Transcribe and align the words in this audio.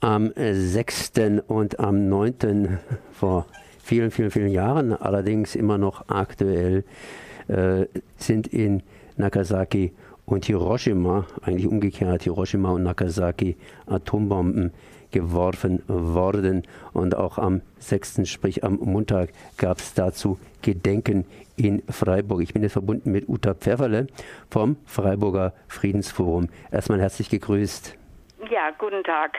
am 0.00 0.32
6. 0.36 1.12
und 1.48 1.80
am 1.80 2.08
9. 2.08 2.78
vor 3.12 3.46
vielen, 3.82 4.10
vielen, 4.10 4.30
vielen 4.30 4.50
Jahren, 4.50 4.92
allerdings 4.92 5.56
immer 5.56 5.78
noch 5.78 6.08
aktuell, 6.08 6.84
äh, 7.48 7.86
sind 8.16 8.46
in 8.48 8.82
Nagasaki 9.16 9.92
und 10.26 10.44
Hiroshima, 10.44 11.26
eigentlich 11.42 11.66
umgekehrt, 11.66 12.22
Hiroshima 12.22 12.70
und 12.70 12.82
Nagasaki 12.82 13.56
Atombomben 13.86 14.72
geworfen 15.10 15.82
worden. 15.86 16.64
Und 16.92 17.16
auch 17.16 17.38
am 17.38 17.62
6., 17.78 18.26
sprich 18.26 18.62
am 18.62 18.74
Montag, 18.74 19.30
gab 19.56 19.78
es 19.78 19.94
dazu 19.94 20.38
Gedenken 20.60 21.24
in 21.56 21.82
Freiburg. 21.88 22.42
Ich 22.42 22.52
bin 22.52 22.62
jetzt 22.62 22.72
verbunden 22.72 23.10
mit 23.10 23.28
Uta 23.28 23.54
Pfefferle 23.54 24.06
vom 24.50 24.76
Freiburger 24.84 25.54
Friedensforum. 25.68 26.48
Erstmal 26.70 27.00
herzlich 27.00 27.30
gegrüßt. 27.30 27.96
Ja, 28.50 28.70
guten 28.78 29.02
Tag. 29.02 29.38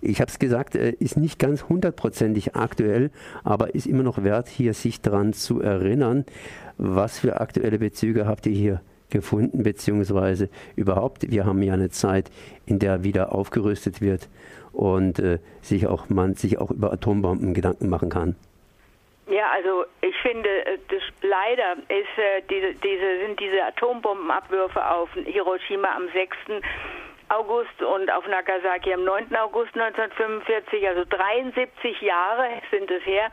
Ich 0.00 0.20
habe 0.20 0.30
es 0.30 0.38
gesagt, 0.38 0.74
äh, 0.74 0.90
ist 0.98 1.16
nicht 1.16 1.38
ganz 1.38 1.68
hundertprozentig 1.68 2.54
aktuell, 2.54 3.10
aber 3.42 3.74
ist 3.74 3.86
immer 3.86 4.02
noch 4.02 4.22
wert, 4.22 4.48
hier 4.48 4.74
sich 4.74 5.00
daran 5.00 5.32
zu 5.32 5.60
erinnern. 5.60 6.26
Was 6.76 7.18
für 7.18 7.40
aktuelle 7.40 7.78
Bezüge 7.78 8.26
habt 8.26 8.46
ihr 8.46 8.52
hier 8.52 8.80
gefunden, 9.10 9.62
beziehungsweise 9.62 10.50
überhaupt, 10.76 11.30
wir 11.30 11.46
haben 11.46 11.62
ja 11.62 11.72
eine 11.72 11.88
Zeit, 11.88 12.30
in 12.66 12.78
der 12.78 13.04
wieder 13.04 13.32
aufgerüstet 13.32 14.00
wird 14.00 14.28
und 14.72 15.20
äh, 15.20 15.38
sich 15.62 15.86
auch, 15.86 16.08
man 16.08 16.34
sich 16.34 16.58
auch 16.58 16.70
über 16.70 16.92
Atombomben 16.92 17.54
Gedanken 17.54 17.88
machen 17.88 18.10
kann. 18.10 18.36
Ja, 19.30 19.50
also 19.54 19.84
ich 20.02 20.14
finde, 20.16 20.48
äh, 20.66 20.78
das, 20.88 21.02
leider 21.22 21.76
ist, 21.88 22.18
äh, 22.18 22.42
diese, 22.50 22.74
diese, 22.74 23.26
sind 23.26 23.40
diese 23.40 23.64
Atombombenabwürfe 23.64 24.86
auf 24.86 25.08
Hiroshima 25.14 25.88
am 25.96 26.08
6. 26.12 26.36
August 27.28 27.82
und 27.82 28.10
auf 28.10 28.26
Nagasaki 28.26 28.92
am 28.92 29.04
9. 29.04 29.34
August 29.36 29.74
1945, 29.74 30.86
also 30.88 31.04
73 31.04 32.00
Jahre 32.00 32.48
sind 32.70 32.90
es 32.90 33.04
her, 33.06 33.30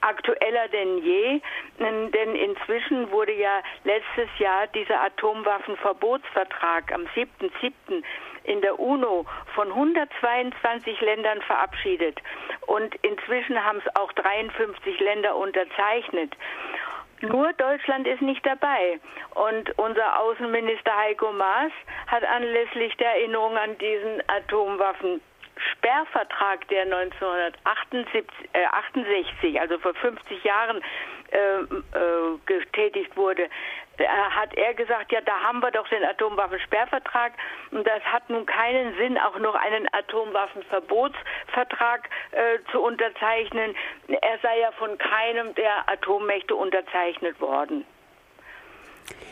aktueller 0.00 0.68
denn 0.68 0.98
je, 0.98 1.40
denn 1.78 2.34
inzwischen 2.34 3.10
wurde 3.10 3.32
ja 3.32 3.62
letztes 3.84 4.28
Jahr 4.38 4.66
dieser 4.68 5.00
Atomwaffenverbotsvertrag 5.00 6.92
am 6.92 7.02
7.7. 7.14 8.02
in 8.44 8.60
der 8.60 8.78
UNO 8.78 9.26
von 9.54 9.68
122 9.68 11.00
Ländern 11.00 11.40
verabschiedet 11.42 12.20
und 12.66 12.94
inzwischen 13.02 13.62
haben 13.62 13.78
es 13.84 13.96
auch 13.96 14.12
53 14.12 15.00
Länder 15.00 15.36
unterzeichnet. 15.36 16.34
Nur 17.20 17.52
Deutschland 17.54 18.06
ist 18.06 18.22
nicht 18.22 18.44
dabei. 18.44 19.00
Und 19.34 19.78
unser 19.78 20.20
Außenminister 20.20 20.96
Heiko 20.96 21.32
Maas 21.32 21.72
hat 22.06 22.24
anlässlich 22.24 22.96
der 22.96 23.10
Erinnerung 23.16 23.56
an 23.56 23.76
diesen 23.78 24.22
Atomwaffen 24.28 25.20
Sperrvertrag, 25.72 26.66
der 26.68 26.82
1968, 26.82 28.24
äh, 28.52 29.58
also 29.58 29.78
vor 29.78 29.94
50 29.94 30.42
Jahren 30.44 30.82
äh, 31.30 31.60
äh, 31.60 32.38
getätigt 32.46 33.16
wurde, 33.16 33.48
hat 33.98 34.54
er 34.54 34.72
gesagt, 34.74 35.12
ja, 35.12 35.20
da 35.20 35.40
haben 35.40 35.60
wir 35.60 35.70
doch 35.70 35.86
den 35.88 36.04
Atomwaffensperrvertrag 36.04 37.34
und 37.70 37.86
das 37.86 38.02
hat 38.04 38.28
nun 38.30 38.46
keinen 38.46 38.96
Sinn, 38.96 39.18
auch 39.18 39.38
noch 39.38 39.54
einen 39.54 39.86
Atomwaffenverbotsvertrag 39.92 42.08
äh, 42.32 42.58
zu 42.70 42.80
unterzeichnen. 42.80 43.76
Er 44.08 44.38
sei 44.42 44.60
ja 44.60 44.72
von 44.72 44.96
keinem 44.98 45.54
der 45.54 45.88
Atommächte 45.88 46.54
unterzeichnet 46.54 47.40
worden. 47.40 47.86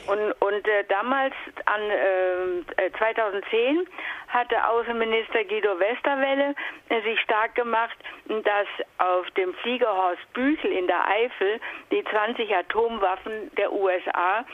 Und, 0.07 0.33
und 0.41 0.69
äh, 0.69 0.85
damals, 0.89 1.35
an 1.65 1.81
äh, 1.91 2.63
2010, 2.99 3.87
hatte 4.33 4.67
Außenminister 4.67 5.45
Guido 5.45 5.79
Westerwelle 5.79 6.55
sich 6.89 7.21
stark 7.21 7.55
gemacht, 7.55 7.97
dass 8.27 8.67
auf 8.99 9.31
dem 9.33 9.53
Fliegerhorst 9.55 10.33
Büchel 10.33 10.73
in 10.73 10.87
der 10.87 11.07
Eifel 11.07 11.61
die 11.91 12.03
20 12.05 12.55
Atomwaffen 12.55 13.55
der 13.57 13.73
USA 13.73 14.45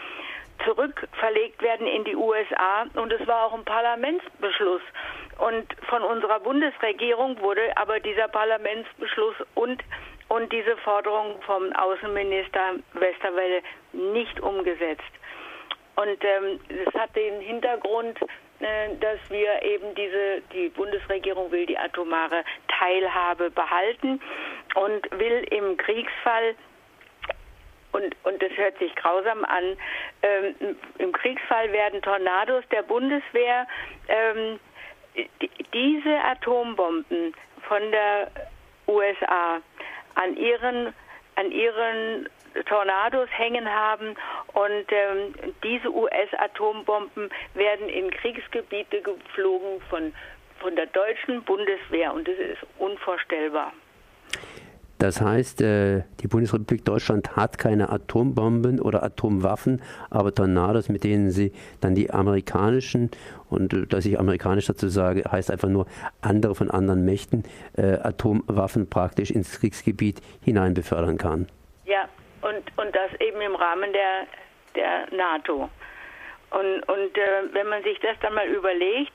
zurückverlegt 0.64 1.62
werden 1.62 1.86
in 1.86 2.04
die 2.04 2.16
USA. 2.16 2.86
Und 2.94 3.12
es 3.12 3.24
war 3.26 3.46
auch 3.46 3.54
ein 3.54 3.64
Parlamentsbeschluss. 3.64 4.82
Und 5.38 5.66
von 5.88 6.02
unserer 6.02 6.40
Bundesregierung 6.40 7.40
wurde 7.40 7.76
aber 7.76 8.00
dieser 8.00 8.26
Parlamentsbeschluss 8.26 9.36
und 9.54 9.82
und 10.28 10.52
diese 10.52 10.76
Forderung 10.78 11.40
vom 11.42 11.72
Außenminister 11.72 12.74
Westerwelle 12.92 13.62
nicht 13.92 14.38
umgesetzt. 14.40 15.10
Und 15.96 16.22
ähm, 16.22 16.60
hat 16.94 17.16
den 17.16 17.40
Hintergrund, 17.40 18.18
dass 18.60 19.18
wir 19.28 19.62
eben 19.62 19.94
diese, 19.94 20.42
die 20.52 20.68
Bundesregierung 20.70 21.50
will 21.52 21.66
die 21.66 21.78
atomare 21.78 22.44
Teilhabe 22.68 23.50
behalten 23.50 24.20
und 24.74 25.10
will 25.18 25.46
im 25.50 25.76
Kriegsfall 25.76 26.54
und, 27.92 28.14
und 28.24 28.42
das 28.42 28.52
hört 28.56 28.78
sich 28.78 28.94
grausam 28.96 29.44
an. 29.44 29.76
Ähm, 30.22 30.76
Im 30.98 31.12
Kriegsfall 31.12 31.72
werden 31.72 32.02
Tornados 32.02 32.64
der 32.70 32.82
Bundeswehr 32.82 33.66
ähm, 34.08 34.60
diese 35.72 36.18
Atombomben 36.24 37.34
von 37.66 37.90
der 37.90 38.30
USA 38.86 39.60
an 40.14 40.36
ihren 40.36 40.94
an 41.36 41.52
ihren 41.52 42.28
Tornados 42.66 43.28
hängen 43.30 43.68
haben 43.72 44.16
und 44.58 44.86
ähm, 44.90 45.54
diese 45.62 45.88
US-Atombomben 45.88 47.30
werden 47.54 47.88
in 47.88 48.10
Kriegsgebiete 48.10 49.02
geflogen 49.02 49.80
von, 49.88 50.12
von 50.58 50.74
der 50.74 50.86
deutschen 50.86 51.44
Bundeswehr 51.44 52.12
und 52.12 52.26
das 52.26 52.36
ist 52.36 52.66
unvorstellbar. 52.78 53.72
Das 54.98 55.20
heißt, 55.20 55.60
äh, 55.60 56.02
die 56.20 56.26
Bundesrepublik 56.26 56.84
Deutschland 56.84 57.36
hat 57.36 57.56
keine 57.56 57.90
Atombomben 57.90 58.80
oder 58.80 59.04
Atomwaffen, 59.04 59.80
aber 60.10 60.34
Tornados, 60.34 60.88
mit 60.88 61.04
denen 61.04 61.30
sie 61.30 61.52
dann 61.80 61.94
die 61.94 62.10
amerikanischen, 62.10 63.12
und 63.48 63.72
äh, 63.72 63.86
dass 63.86 64.06
ich 64.06 64.18
amerikanisch 64.18 64.66
dazu 64.66 64.88
sage, 64.88 65.22
heißt 65.30 65.52
einfach 65.52 65.68
nur 65.68 65.86
andere 66.20 66.56
von 66.56 66.68
anderen 66.68 67.04
Mächten, 67.04 67.44
äh, 67.76 67.92
Atomwaffen 68.02 68.90
praktisch 68.90 69.30
ins 69.30 69.60
Kriegsgebiet 69.60 70.20
hinein 70.42 70.74
befördern 70.74 71.16
kann. 71.16 71.46
Ja, 71.84 72.08
und, 72.42 72.56
und 72.76 72.94
das 72.94 73.20
eben 73.20 73.40
im 73.40 73.54
Rahmen 73.54 73.92
der, 73.92 74.26
der 74.78 75.06
NATO. 75.10 75.68
Und, 76.50 76.82
und 76.88 77.18
äh, 77.18 77.52
wenn 77.52 77.68
man 77.68 77.82
sich 77.82 77.98
das 78.00 78.18
dann 78.20 78.34
mal 78.34 78.46
überlegt, 78.46 79.12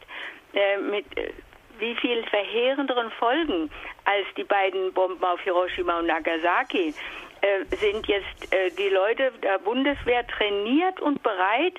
äh, 0.53 0.77
mit 0.77 1.05
äh, 1.17 1.31
wie 1.79 1.95
viel 1.95 2.23
verheerenderen 2.25 3.09
Folgen 3.11 3.71
als 4.05 4.27
die 4.37 4.43
beiden 4.43 4.93
Bomben 4.93 5.23
auf 5.23 5.41
Hiroshima 5.41 5.99
und 5.99 6.07
Nagasaki 6.07 6.93
äh, 7.41 7.75
sind 7.75 8.05
jetzt 8.07 8.53
äh, 8.53 8.69
die 8.77 8.89
Leute 8.89 9.31
der 9.41 9.57
Bundeswehr 9.59 10.25
trainiert 10.27 10.99
und 10.99 11.23
bereit, 11.23 11.73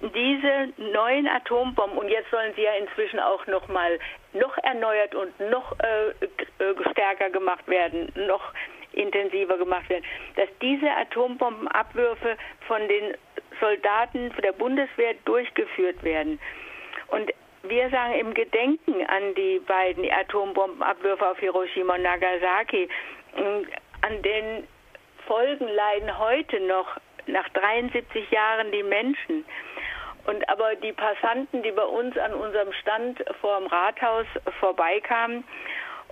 diese 0.00 0.72
neuen 0.92 1.28
Atombomben 1.28 1.98
und 1.98 2.08
jetzt 2.08 2.30
sollen 2.30 2.52
sie 2.56 2.62
ja 2.62 2.74
inzwischen 2.74 3.20
auch 3.20 3.46
noch 3.46 3.68
mal 3.68 3.98
noch 4.32 4.56
erneuert 4.58 5.14
und 5.14 5.38
noch 5.50 5.78
äh, 5.80 6.10
äh 6.10 6.74
stärker 6.90 7.30
gemacht 7.30 7.66
werden, 7.68 8.12
noch 8.26 8.52
intensiver 8.96 9.58
gemacht 9.58 9.88
werden, 9.88 10.04
dass 10.36 10.48
diese 10.60 10.90
Atombombenabwürfe 10.90 12.36
von 12.66 12.86
den 12.88 13.14
Soldaten 13.60 14.32
der 14.42 14.52
Bundeswehr 14.52 15.14
durchgeführt 15.24 16.02
werden. 16.02 16.40
Und 17.08 17.32
wir 17.62 17.88
sagen 17.90 18.14
im 18.14 18.34
Gedenken 18.34 19.06
an 19.06 19.34
die 19.34 19.60
beiden 19.60 20.10
Atombombenabwürfe 20.10 21.26
auf 21.26 21.38
Hiroshima 21.38 21.94
und 21.94 22.02
Nagasaki, 22.02 22.88
an 24.02 24.22
den 24.22 24.66
Folgen 25.26 25.68
leiden 25.68 26.18
heute 26.18 26.60
noch 26.60 26.98
nach 27.26 27.48
73 27.50 28.30
Jahren 28.30 28.70
die 28.70 28.82
Menschen. 28.82 29.44
Und 30.26 30.48
aber 30.48 30.74
die 30.76 30.92
Passanten, 30.92 31.62
die 31.62 31.72
bei 31.72 31.84
uns 31.84 32.16
an 32.16 32.32
unserem 32.34 32.72
Stand 32.72 33.22
vor 33.40 33.58
dem 33.58 33.66
Rathaus 33.66 34.26
vorbeikamen 34.58 35.44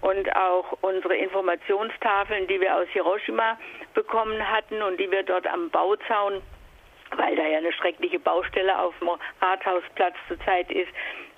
und 0.02 0.37
auch 0.37 0.76
unsere 0.82 1.16
Informationstafeln, 1.16 2.46
die 2.49 2.60
wir 2.60 2.76
aus 2.76 2.88
Hiroshima 2.93 3.58
bekommen 3.94 4.50
hatten 4.50 4.82
und 4.82 4.99
die 5.00 5.10
wir 5.10 5.22
dort 5.22 5.46
am 5.46 5.70
Bauzaun, 5.70 6.43
weil 7.16 7.37
da 7.37 7.46
ja 7.46 7.58
eine 7.58 7.72
schreckliche 7.72 8.19
Baustelle 8.19 8.78
auf 8.78 8.94
dem 8.99 9.10
Rathausplatz 9.40 10.14
zurzeit 10.28 10.70
ist, 10.70 10.90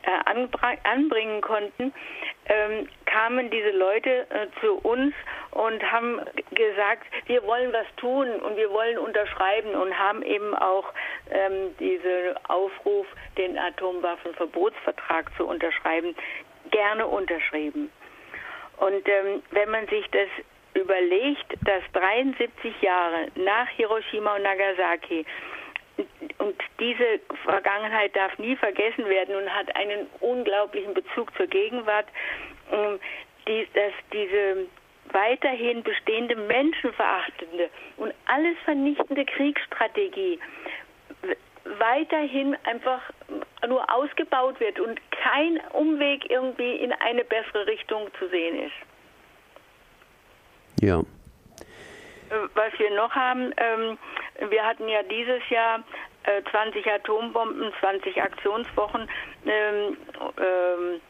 äh, 0.03 0.79
anbringen 0.85 1.41
konnten, 1.41 1.93
ähm, 2.47 2.89
kamen 3.07 3.51
diese 3.51 3.71
Leute 3.71 4.27
äh, 4.31 4.47
zu 4.61 4.75
uns 4.75 5.15
und 5.51 5.83
haben 5.91 6.21
gesagt, 6.51 7.07
wir 7.27 7.43
wollen 7.45 7.73
was 7.73 7.87
tun 7.97 8.29
und 8.41 8.57
wir 8.57 8.71
wollen 8.71 8.99
unterschreiben 8.99 9.75
und 9.75 9.99
haben 9.99 10.23
eben 10.23 10.55
auch 10.55 10.93
ähm, 11.31 11.77
diesen 11.79 12.37
Aufruf, 12.49 13.07
den 13.39 13.59
Atomwaffenverbotsvertrag 13.59 15.31
zu 15.37 15.47
unterschreiben, 15.47 16.15
gerne 16.71 17.07
unterschrieben. 17.07 17.91
Und 18.79 19.09
ähm, 19.09 19.43
wenn 19.51 19.71
man 19.71 19.87
sich 19.89 20.07
das 20.11 20.29
überlegt, 20.75 21.55
dass 21.65 21.83
73 21.93 22.83
Jahre 22.83 23.29
nach 23.37 23.69
Hiroshima 23.69 24.37
und 24.37 24.43
Nagasaki 24.43 25.25
und 26.39 26.57
diese 26.81 27.21
Vergangenheit 27.45 28.17
darf 28.17 28.37
nie 28.39 28.57
vergessen 28.57 29.09
werden 29.09 29.37
und 29.37 29.55
hat 29.55 29.75
einen 29.77 30.09
unglaublichen 30.21 30.93
Bezug 30.93 31.35
zur 31.37 31.47
Gegenwart. 31.47 32.07
ähm, 32.73 32.99
die, 33.47 33.69
dass 33.75 33.93
diese 34.13 34.67
weiterhin 35.13 35.83
bestehende 35.83 36.37
menschenverachtende 36.37 37.69
und 37.97 38.13
alles 38.27 38.57
vernichtende 38.65 39.25
Kriegsstrategie 39.25 40.39
weiterhin 41.79 42.57
einfach 42.65 43.03
nur 43.67 43.93
ausgebaut 43.93 44.61
wird 44.61 44.81
und 44.81 45.01
kein 45.11 45.61
Umweg 45.73 46.31
irgendwie 46.31 46.77
in 46.77 46.93
eine 46.93 47.25
bessere 47.25 47.67
Richtung 47.67 48.09
zu 48.19 48.29
sehen 48.29 48.61
ist. 48.61 48.75
Ja. 50.81 51.03
Was 52.55 52.79
wir 52.79 52.91
noch 52.97 53.15
haben, 53.15 53.53
ähm, 53.57 53.99
wir 54.51 54.65
hatten 54.65 54.89
ja 54.89 55.03
dieses 55.03 55.49
Jahr 55.51 55.85
äh, 56.25 56.43
20 56.51 56.87
Atombomben, 56.91 57.73
20 57.81 58.21
Aktionswochen. 58.21 59.09
Ähm, 59.47 59.97
ähm, 60.39 61.01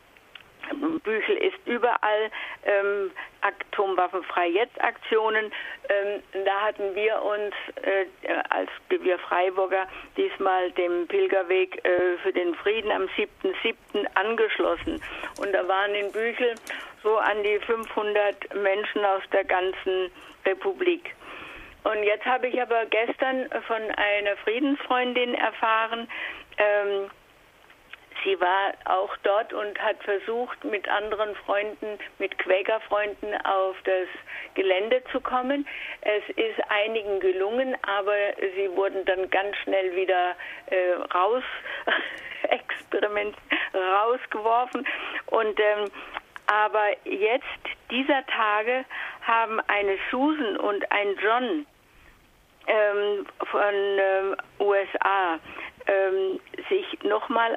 Büchel 1.03 1.37
ist 1.37 1.59
überall 1.67 2.31
ähm, 2.65 3.11
Atomwaffenfrei 3.41 4.49
jetzt 4.49 4.81
Aktionen. 4.83 5.53
Ähm, 5.89 6.45
da 6.45 6.61
hatten 6.63 6.95
wir 6.95 7.23
uns 7.23 7.55
äh, 7.83 8.07
als 8.51 8.71
wir 8.89 9.19
Freiburger 9.19 9.87
diesmal 10.17 10.71
dem 10.73 11.07
Pilgerweg 11.07 11.85
äh, 11.85 12.19
für 12.23 12.33
den 12.33 12.55
Frieden 12.55 12.91
am 12.91 13.03
7.7. 13.17 14.07
angeschlossen. 14.15 15.03
Und 15.41 15.53
da 15.53 15.67
waren 15.69 15.95
in 15.95 16.11
Büchel 16.13 16.55
so 17.03 17.17
an 17.19 17.43
die 17.43 17.59
500 17.61 18.55
Menschen 18.55 19.05
aus 19.05 19.23
der 19.33 19.45
ganzen 19.45 20.11
Republik. 20.47 21.15
Und 21.85 22.03
jetzt 22.03 22.25
habe 22.25 22.49
ich 22.49 22.61
aber 22.61 22.87
gestern 22.87 23.49
von 23.67 23.83
einer 23.97 24.37
Friedensfreundin 24.43 25.35
erfahren, 25.35 26.09
ähm, 26.57 27.11
sie 28.25 28.41
war 28.41 28.73
auch 28.87 29.15
dort 29.23 29.53
und 29.53 29.79
hat 29.81 30.03
versucht, 30.03 30.65
mit 30.65 30.89
anderen 30.89 31.35
Freunden, 31.37 31.99
mit 32.19 32.37
Quäkerfreunden 32.39 33.35
auf 33.45 33.77
das 33.85 34.09
Gelände 34.55 35.03
zu 35.13 35.21
kommen. 35.21 35.67
Es 36.01 36.23
ist 36.37 36.61
einigen 36.69 37.21
gelungen, 37.21 37.77
aber 37.83 38.17
sie 38.57 38.75
wurden 38.75 39.05
dann 39.05 39.31
ganz 39.31 39.57
schnell 39.59 39.95
wieder 39.95 40.35
äh, 40.67 40.93
raus, 41.15 41.45
Experiment 42.49 43.37
rausgeworfen. 43.75 44.87
Und 45.27 45.61
ähm, 45.61 45.91
aber 46.47 46.89
jetzt, 47.05 47.45
dieser 47.91 48.25
Tage, 48.27 48.85
haben 49.23 49.61
eine 49.69 49.97
Susan 50.11 50.57
und 50.59 50.91
ein 50.93 51.17
John 51.23 51.67
ähm, 52.67 53.27
von 53.51 53.75
ähm, 53.75 54.37
USA 54.61 55.39
ähm, 55.87 56.41
sich 56.69 57.03
nochmal 57.03 57.57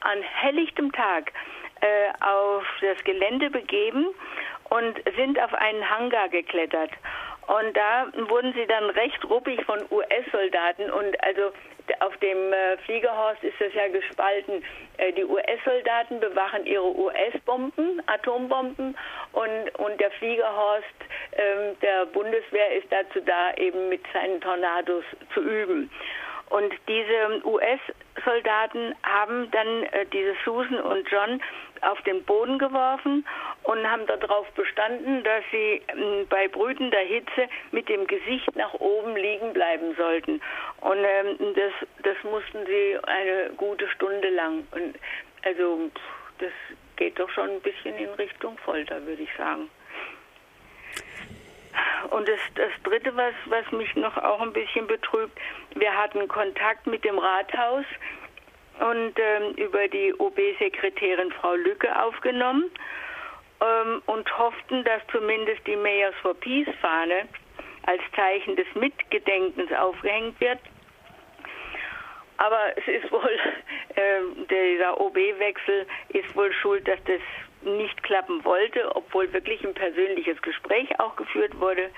an 0.00 0.22
helllichtem 0.22 0.92
Tag 0.92 1.32
äh, 1.80 2.24
auf 2.24 2.64
das 2.80 3.02
Gelände 3.04 3.50
begeben 3.50 4.06
und 4.70 4.96
sind 5.16 5.38
auf 5.40 5.54
einen 5.54 5.88
Hangar 5.88 6.28
geklettert. 6.28 6.90
Und 7.46 7.74
da 7.74 8.06
wurden 8.28 8.52
sie 8.52 8.66
dann 8.66 8.90
recht 8.90 9.24
ruppig 9.24 9.64
von 9.64 9.78
US-Soldaten 9.90 10.90
und 10.90 11.24
also 11.24 11.50
auf 12.00 12.14
dem 12.18 12.52
äh, 12.52 12.76
Fliegerhorst 12.84 13.42
ist 13.42 13.58
das 13.58 13.72
ja 13.72 13.88
gespalten. 13.88 14.62
Äh, 14.98 15.12
die 15.14 15.24
US-Soldaten 15.24 16.20
bewachen 16.20 16.66
ihre 16.66 16.94
US-Bomben, 16.94 18.02
Atombomben 18.06 18.96
und, 19.32 19.78
und 19.78 20.00
der 20.00 20.10
Fliegerhorst 20.12 20.84
äh, 21.32 21.74
der 21.80 22.06
Bundeswehr 22.06 22.76
ist 22.76 22.88
dazu 22.90 23.20
da, 23.20 23.54
eben 23.54 23.88
mit 23.88 24.02
seinen 24.12 24.40
Tornados 24.42 25.04
zu 25.32 25.40
üben. 25.40 25.90
Und 26.50 26.72
diese 26.88 27.46
US-Soldaten 27.46 28.94
haben 29.02 29.50
dann 29.50 29.82
äh, 29.84 30.06
diese 30.06 30.34
Susan 30.44 30.80
und 30.80 31.08
John 31.10 31.42
auf 31.82 32.00
den 32.02 32.24
Boden 32.24 32.58
geworfen 32.58 33.26
und 33.64 33.90
haben 33.90 34.06
darauf 34.06 34.48
bestanden, 34.52 35.22
dass 35.24 35.44
sie 35.50 35.82
äh, 35.86 36.24
bei 36.28 36.48
brütender 36.48 36.98
Hitze 37.00 37.48
mit 37.70 37.88
dem 37.88 38.06
Gesicht 38.06 38.54
nach 38.56 38.74
oben 38.74 39.14
liegen 39.16 39.52
bleiben 39.52 39.94
sollten. 39.96 40.40
Und 40.80 40.98
ähm, 40.98 41.54
das, 41.54 41.72
das 42.02 42.16
mussten 42.24 42.64
sie 42.66 42.98
eine 43.04 43.50
gute 43.56 43.88
Stunde 43.90 44.30
lang. 44.30 44.66
Und 44.70 44.96
also 45.44 45.90
das 46.38 46.52
geht 46.96 47.18
doch 47.18 47.30
schon 47.30 47.50
ein 47.50 47.60
bisschen 47.60 47.96
in 47.96 48.10
Richtung 48.10 48.56
Folter, 48.58 49.04
würde 49.06 49.22
ich 49.22 49.34
sagen. 49.36 49.70
Und 52.10 52.28
das, 52.28 52.40
das 52.54 52.70
Dritte, 52.84 53.14
was, 53.16 53.34
was 53.46 53.70
mich 53.72 53.94
noch 53.96 54.16
auch 54.16 54.40
ein 54.40 54.52
bisschen 54.52 54.86
betrübt, 54.86 55.38
wir 55.74 55.94
hatten 55.96 56.26
Kontakt 56.28 56.86
mit 56.86 57.04
dem 57.04 57.18
Rathaus 57.18 57.84
und 58.80 59.12
ähm, 59.18 59.54
über 59.56 59.88
die 59.88 60.14
OB-Sekretärin 60.14 61.32
Frau 61.32 61.54
Lücke 61.54 62.00
aufgenommen 62.00 62.70
ähm, 63.60 64.02
und 64.06 64.38
hofften, 64.38 64.84
dass 64.84 65.02
zumindest 65.10 65.66
die 65.66 65.76
Mayors 65.76 66.14
for 66.22 66.34
Peace-Fahne 66.34 67.28
als 67.86 68.02
Zeichen 68.14 68.56
des 68.56 68.66
Mitgedenkens 68.74 69.72
aufgehängt 69.72 70.40
wird. 70.40 70.58
Aber 72.36 72.76
es 72.76 72.86
ist 72.86 73.10
wohl, 73.10 73.38
äh, 73.96 74.20
dieser 74.48 75.00
OB-Wechsel 75.00 75.86
ist 76.10 76.34
wohl 76.36 76.52
schuld, 76.52 76.86
dass 76.86 77.02
das 77.04 77.20
nicht 77.62 78.02
klappen 78.02 78.44
wollte, 78.44 78.94
obwohl 78.94 79.32
wirklich 79.32 79.64
ein 79.64 79.74
persönliches 79.74 80.40
Gespräch 80.42 80.98
auch 81.00 81.16
geführt 81.16 81.58
wurde. 81.60 81.90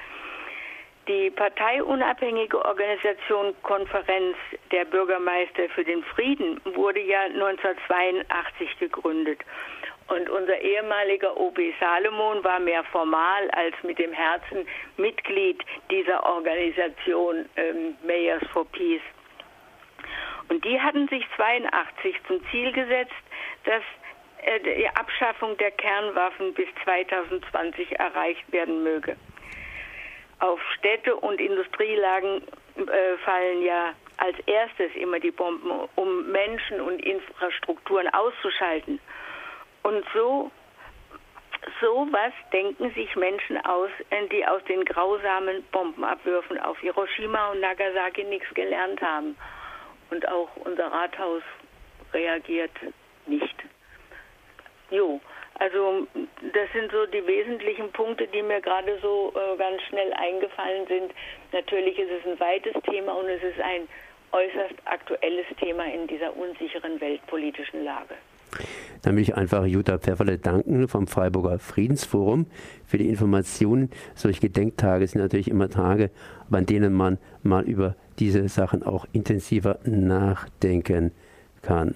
Die 1.09 1.31
parteiunabhängige 1.31 2.65
Organisation 2.65 3.55
Konferenz 3.63 4.37
der 4.71 4.85
Bürgermeister 4.85 5.69
für 5.75 5.85
den 5.85 6.05
Frieden 6.05 6.61
wurde 6.65 7.01
ja 7.01 7.23
1982 7.23 8.79
gegründet. 8.79 9.41
Und 10.09 10.29
unser 10.29 10.61
ehemaliger 10.61 11.37
OB 11.37 11.59
Salomon 11.79 12.43
war 12.43 12.59
mehr 12.59 12.85
formal 12.85 13.51
als 13.53 13.75
mit 13.83 13.99
dem 13.99 14.13
Herzen 14.13 14.67
Mitglied 14.97 15.63
dieser 15.91 16.25
Organisation 16.27 17.49
ähm, 17.57 17.97
Mayors 18.05 18.43
for 18.53 18.65
Peace. 18.67 19.01
Und 20.49 20.65
die 20.65 20.81
hatten 20.81 21.07
sich 21.09 21.25
82 21.37 22.17
zum 22.27 22.41
Ziel 22.51 22.73
gesetzt, 22.73 23.15
dass 23.65 23.83
die 24.65 24.89
Abschaffung 24.89 25.57
der 25.59 25.71
Kernwaffen 25.73 26.55
bis 26.55 26.69
2020 26.85 27.99
erreicht 27.99 28.51
werden 28.53 28.83
möge. 28.83 29.17
Auf 30.39 30.61
Städte 30.79 31.17
und 31.17 31.41
Industrielagen 31.41 32.43
äh, 32.77 33.17
fallen 33.25 33.63
ja 33.63 33.93
als 34.17 34.39
erstes 34.47 34.95
immer 34.95 35.21
die 35.21 35.31
Bomben, 35.31 35.71
um 35.97 36.31
Menschen 36.31 36.81
und 36.81 37.05
Infrastrukturen 37.05 38.09
auszuschalten. 38.09 39.01
Und 39.83 40.05
so 40.15 40.51
sowas 41.81 42.33
denken 42.53 42.93
sich 42.95 43.15
Menschen 43.17 43.59
aus, 43.65 43.91
äh, 44.11 44.27
die 44.29 44.47
aus 44.47 44.63
den 44.65 44.85
grausamen 44.85 45.63
Bombenabwürfen 45.73 46.59
auf 46.61 46.79
Hiroshima 46.81 47.51
und 47.51 47.61
Nagasaki 47.61 48.25
nichts 48.25 48.53
gelernt 48.55 49.01
haben. 49.01 49.37
Und 50.11 50.27
auch 50.29 50.49
unser 50.57 50.87
Rathaus 50.87 51.43
reagiert 52.13 52.73
nicht. 53.27 53.57
Jo, 54.91 55.21
also 55.59 56.07
das 56.15 56.73
sind 56.73 56.91
so 56.91 57.07
die 57.07 57.27
wesentlichen 57.27 57.93
Punkte, 57.93 58.27
die 58.27 58.43
mir 58.43 58.61
gerade 58.61 58.99
so 59.01 59.33
äh, 59.37 59.57
ganz 59.57 59.81
schnell 59.83 60.13
eingefallen 60.15 60.87
sind. 60.89 61.13
Natürlich 61.53 61.99
ist 61.99 62.11
es 62.11 62.33
ein 62.33 62.41
weites 62.41 62.73
Thema 62.85 63.13
und 63.13 63.29
es 63.29 63.43
ist 63.43 63.61
ein 63.61 63.83
äußerst 64.33 64.75
aktuelles 64.87 65.47
Thema 65.59 65.85
in 65.85 66.07
dieser 66.07 66.37
unsicheren 66.37 67.01
weltpolitischen 67.01 67.85
Lage. 67.85 68.15
Dann 69.03 69.17
will 69.17 69.23
ich 69.23 69.35
einfach 69.35 69.65
Jutta 69.65 69.99
Pfefferle 69.99 70.39
danken 70.39 70.89
vom 70.89 71.07
Freiburger 71.07 71.59
Friedensforum 71.59 72.47
für 72.87 72.99
die 72.99 73.09
Informationen. 73.09 73.91
Solche 74.15 74.41
Gedenktage 74.41 75.07
sind 75.07 75.21
natürlich 75.21 75.49
immer 75.49 75.69
Tage, 75.69 76.11
an 76.51 76.67
denen 76.67 76.93
man 76.93 77.19
mal 77.43 77.65
über 77.65 77.97
diese 78.19 78.49
Sachen 78.49 78.83
auch 78.83 79.07
intensiver 79.13 79.79
nachdenken 79.85 81.13
kann. 81.63 81.95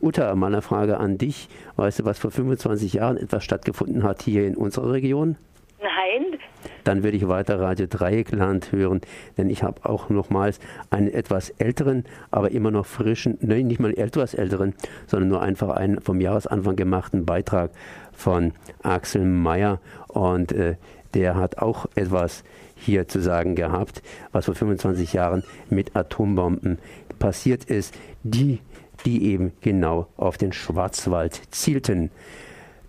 Uta, 0.00 0.34
meine 0.34 0.62
Frage 0.62 0.98
an 0.98 1.18
dich. 1.18 1.48
Weißt 1.76 2.00
du, 2.00 2.04
was 2.04 2.18
vor 2.18 2.30
25 2.30 2.94
Jahren 2.94 3.16
etwas 3.16 3.44
stattgefunden 3.44 4.02
hat 4.02 4.22
hier 4.22 4.46
in 4.46 4.56
unserer 4.56 4.92
Region? 4.92 5.36
Nein. 5.80 6.38
Dann 6.84 7.02
würde 7.02 7.16
ich 7.16 7.26
weiter 7.28 7.60
Radio 7.60 7.86
Dreieckland 7.86 8.72
hören, 8.72 9.00
denn 9.36 9.50
ich 9.50 9.62
habe 9.62 9.84
auch 9.88 10.08
nochmals 10.08 10.60
einen 10.90 11.08
etwas 11.08 11.50
älteren, 11.50 12.04
aber 12.30 12.50
immer 12.50 12.70
noch 12.70 12.86
frischen, 12.86 13.38
nein, 13.40 13.66
nicht 13.66 13.80
mal 13.80 13.92
etwas 13.92 14.34
älteren, 14.34 14.74
sondern 15.06 15.28
nur 15.28 15.42
einfach 15.42 15.70
einen 15.70 16.00
vom 16.00 16.20
Jahresanfang 16.20 16.76
gemachten 16.76 17.26
Beitrag 17.26 17.70
von 18.12 18.52
Axel 18.82 19.24
Meyer 19.24 19.80
und 20.08 20.52
äh, 20.52 20.76
der 21.14 21.36
hat 21.36 21.58
auch 21.58 21.86
etwas 21.94 22.44
hier 22.76 23.08
zu 23.08 23.20
sagen 23.20 23.54
gehabt, 23.54 24.02
was 24.32 24.44
vor 24.44 24.54
25 24.54 25.12
Jahren 25.12 25.42
mit 25.70 25.96
Atombomben 25.96 26.78
passiert 27.18 27.64
ist, 27.64 27.94
die 28.22 28.60
die 29.04 29.32
eben 29.32 29.52
genau 29.60 30.06
auf 30.16 30.38
den 30.38 30.52
Schwarzwald 30.52 31.34
zielten. 31.52 32.10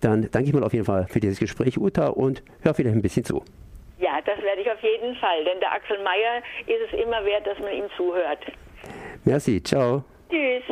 Dann 0.00 0.28
danke 0.30 0.48
ich 0.48 0.54
mal 0.54 0.64
auf 0.64 0.72
jeden 0.72 0.84
Fall 0.84 1.06
für 1.08 1.20
dieses 1.20 1.38
Gespräch, 1.38 1.78
Uta, 1.78 2.08
und 2.08 2.42
hör 2.62 2.74
vielleicht 2.74 2.96
ein 2.96 3.02
bisschen 3.02 3.24
zu. 3.24 3.42
Ja, 3.98 4.20
das 4.24 4.40
werde 4.42 4.62
ich 4.62 4.70
auf 4.70 4.80
jeden 4.82 5.16
Fall, 5.16 5.44
denn 5.44 5.58
der 5.60 5.72
Axel 5.72 5.98
Meyer 6.02 6.38
ist 6.66 6.92
es 6.92 7.00
immer 7.00 7.24
wert, 7.24 7.46
dass 7.46 7.58
man 7.58 7.72
ihm 7.72 7.86
zuhört. 7.96 8.38
Merci, 9.24 9.62
ciao. 9.62 10.04
Tschüss. 10.30 10.62